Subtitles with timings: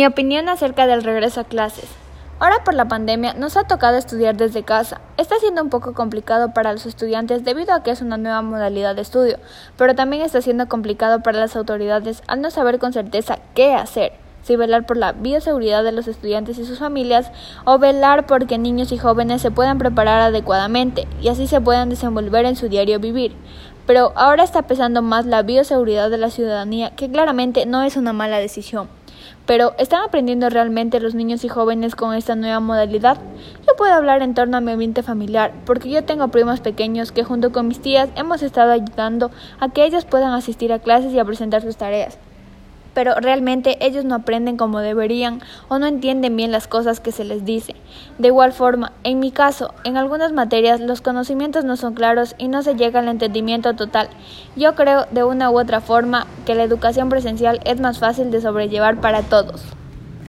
[0.00, 1.84] Mi opinión acerca del regreso a clases.
[2.38, 4.98] Ahora por la pandemia nos ha tocado estudiar desde casa.
[5.18, 8.96] Está siendo un poco complicado para los estudiantes debido a que es una nueva modalidad
[8.96, 9.36] de estudio,
[9.76, 14.12] pero también está siendo complicado para las autoridades al no saber con certeza qué hacer,
[14.40, 17.30] si velar por la bioseguridad de los estudiantes y sus familias
[17.66, 21.90] o velar por que niños y jóvenes se puedan preparar adecuadamente y así se puedan
[21.90, 23.36] desenvolver en su diario vivir.
[23.90, 28.12] Pero ahora está pesando más la bioseguridad de la ciudadanía, que claramente no es una
[28.12, 28.86] mala decisión.
[29.46, 33.18] Pero ¿están aprendiendo realmente los niños y jóvenes con esta nueva modalidad?
[33.66, 37.24] Yo puedo hablar en torno a mi ambiente familiar, porque yo tengo primos pequeños que
[37.24, 41.18] junto con mis tías hemos estado ayudando a que ellos puedan asistir a clases y
[41.18, 42.16] a presentar sus tareas
[42.94, 47.24] pero realmente ellos no aprenden como deberían o no entienden bien las cosas que se
[47.24, 47.76] les dice.
[48.18, 52.48] De igual forma, en mi caso, en algunas materias los conocimientos no son claros y
[52.48, 54.08] no se llega al entendimiento total.
[54.56, 58.40] Yo creo de una u otra forma que la educación presencial es más fácil de
[58.40, 59.79] sobrellevar para todos.